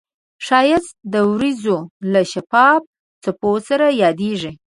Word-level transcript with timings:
ښایست 0.45 0.93
د 1.13 1.15
وریځو 1.31 1.77
له 2.11 2.21
شفافو 2.31 2.89
څپو 3.23 3.51
سره 3.67 3.87
یادیږي 4.03 4.51